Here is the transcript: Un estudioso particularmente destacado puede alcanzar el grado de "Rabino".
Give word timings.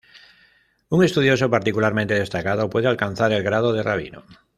Un 0.89 1.03
estudioso 1.03 1.51
particularmente 1.51 2.15
destacado 2.15 2.71
puede 2.71 2.87
alcanzar 2.87 3.31
el 3.33 3.43
grado 3.43 3.71
de 3.71 3.83
"Rabino". 3.83 4.23